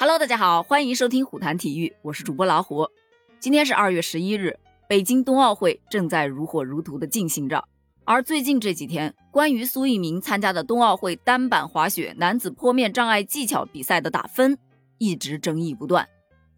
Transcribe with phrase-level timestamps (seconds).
[0.00, 2.86] Hello，大家好，欢迎收听虎谈体育，我是主播老虎。
[3.40, 4.56] 今天是二月十一日，
[4.88, 7.64] 北京冬奥会正在如火如荼的进行着。
[8.04, 14.56] 而最近这几天，关于苏翊鸣参加的冬奥会单板滑雪男子坡面障碍技巧比赛的打分，
[14.98, 16.08] 一直争议不断。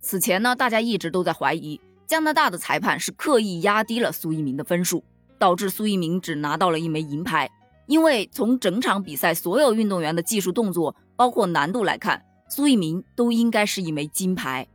[0.00, 5.02] 此前呢，大家一直都在怀疑加拿大的裁判是刻意压低了苏翊鸣的分数，
[5.38, 7.50] 导致苏翊鸣只拿到了一枚银牌。
[7.86, 12.22] 因为从整场比赛所有运动员的技术动作，包括难度来看。
[12.51, 14.67] 苏翊鸣都应该是一枚金牌，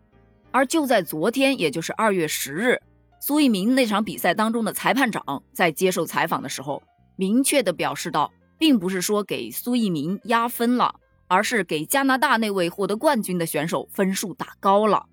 [0.51, 2.81] 而就在昨天，也就是二月十日，
[3.19, 6.81] 苏翊鸣那场比赛当中的裁判长在接受采访的时候，
[7.17, 10.95] 明确的表示到，并不是说给苏翊鸣压分了，
[11.27, 15.07] 而是给加拿大那位获得冠军的选手分数打高了。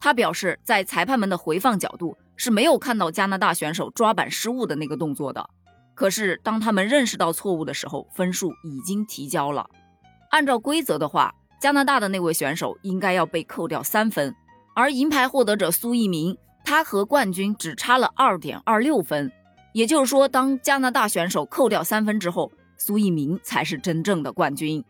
[0.00, 5.50] 他表示，在裁判们的回放角度是没有看到加拿大选手抓板失误的那个动作的，
[5.94, 9.68] 可是当他们认识到错误的时候，分数已经提交了。
[10.30, 11.34] 按照规则的话。
[11.60, 14.34] 加拿大的那位选手应该要被扣掉三分，
[14.74, 16.34] 而银牌获得者苏翊鸣，
[16.64, 19.30] 他和冠军只差了二点二六分。
[19.74, 24.82] 也就是说，当加拿大选手扣掉三分之后，苏翊鸣才是真正的冠军。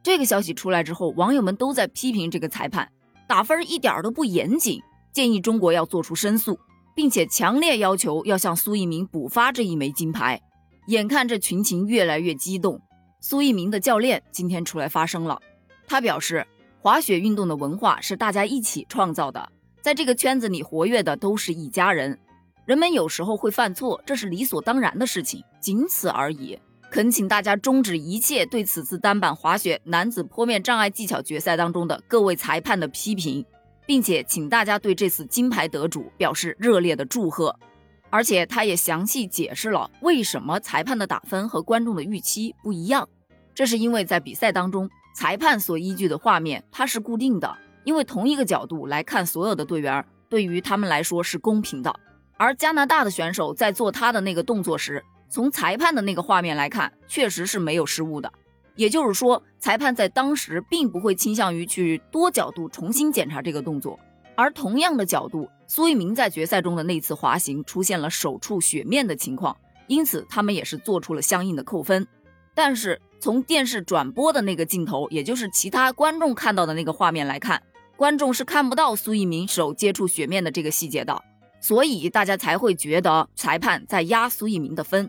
[0.00, 2.88] 这个消息出来之后，网友们都在批评这个裁判
[3.26, 4.80] 打分一点都不严谨，
[5.12, 6.56] 建议中国要做出申诉，
[6.94, 10.40] 并且强烈要求要向苏翊鸣补发这一枚金牌。
[10.86, 12.80] 眼看这群情越来越激动，
[13.20, 15.40] 苏翊鸣的教练今天出来发声了。
[15.86, 16.46] 他表示，
[16.80, 22.18] 滑雪运动的文化是大家一起创造的，在这个圈子里活跃的都是一家人。
[22.64, 26.58] 人们有时候会犯错，这是理所当然的事情，仅此而已。
[26.90, 33.44] 恳请大家终止一切对此次单板滑雪男子坡面障碍技巧决赛当中的各位裁判的批评，
[33.86, 37.58] 并且请大家对这次金牌得主表示热烈的祝贺。
[38.10, 43.08] 而且他也详细解释了为什么裁判的打分和观众的预期不一样，
[43.54, 44.88] 这是因为在比赛当中。
[45.12, 51.94] 裁判所依据的画面，它是固定的，因为同一个角度来看所有的队员，对于他们来说是公平的。
[52.36, 58.32] 而加拿大的选手在做他的那个动作时，从裁判的那个画面来看，确实是没有失误的。
[58.74, 64.00] 也就是说，裁判在当时并不会倾向于去多角度重新检查这个动作。
[64.34, 69.54] 而同样的角度，苏翊鸣在决赛中的那次滑行出现了手触雪面的情况，
[69.88, 72.08] 因此他们也是做出了相应的扣分。
[72.54, 77.62] 但是从电视转播的那个镜头，也就是其他观众看到的那个画面来看，
[77.96, 81.22] 观众是看不到苏翊鸣手接触雪面的这个细节的，
[81.60, 85.08] 所以大家才会觉得裁判在压苏翊鸣的分。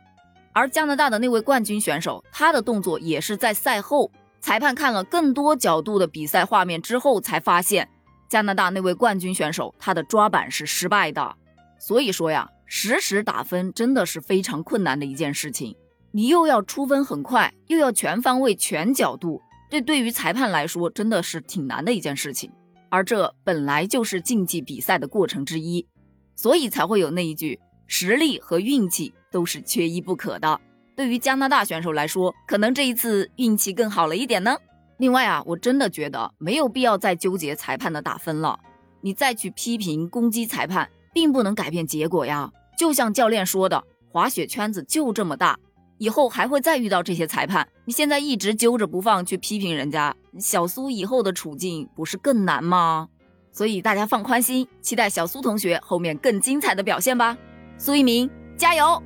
[0.54, 7.90] 而加拿大的那位冠军选手，他的动作也是在赛后，裁判看了更多角度的比赛画面之后，才发现
[8.30, 11.36] 加拿大那位冠军选手他的抓板是失败的。
[11.80, 15.76] 所以说呀，实时打分真的是非常困难的一件事情。
[16.16, 22.52] 你又要出分很快，又要全方位、全角度，这对于裁判来说真的是挺难的一件事情。
[22.90, 25.88] 而这本来就是竞技比赛的过程之一，
[26.36, 30.62] 所以才会有那一句“实力和运气都是缺一不可的”。
[30.96, 34.56] 对于加拿大选手来说，可能这一次运气更好了一点呢。
[35.00, 38.60] 另外啊，我真的觉得没有必要再纠结裁判的打分了，
[39.02, 42.52] 你再去批评攻击裁判，并不能改变结果呀。
[42.78, 45.58] 就像教练说的，滑雪圈子就这么大。
[45.98, 53.08] 以后还会再遇到这些裁判，你现在一直揪着不放去批评人家，小苏以后的处境不是更难吗？
[53.52, 57.38] 所以大家放宽心，期待小苏同学后面更精彩的表现吧。
[57.78, 59.02] 苏一鸣，加油！